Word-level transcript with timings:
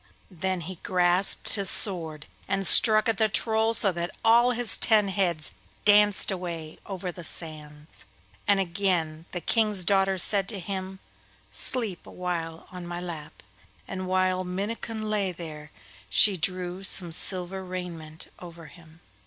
Then 0.31 0.61
he 0.61 0.77
grasped 0.81 1.49
his 1.49 1.69
sword 1.69 2.25
and 2.47 2.65
struck 2.65 3.07
at 3.07 3.19
the 3.19 3.29
Troll, 3.29 3.75
so 3.75 3.91
that 3.91 4.09
all 4.25 4.49
his 4.49 4.75
ten 4.75 5.09
heads 5.09 5.51
danced 5.85 6.31
away 6.31 6.79
over 6.87 7.11
the 7.11 7.23
sands. 7.23 8.03
And 8.47 8.59
again 8.59 9.25
the 9.31 9.41
King's 9.41 9.83
daughter 9.85 10.17
said 10.17 10.49
to 10.49 10.59
him, 10.59 10.97
'Sleep 11.51 12.07
a 12.07 12.09
while 12.09 12.67
on 12.71 12.87
my 12.87 12.99
lap,' 12.99 13.43
and 13.87 14.07
while 14.07 14.43
Minnikin 14.43 15.07
lay 15.07 15.31
there 15.31 15.69
she 16.09 16.35
drew 16.35 16.83
some 16.83 17.11
silver 17.11 17.63
raiment 17.63 18.27
over 18.39 18.65
him. 18.65 19.01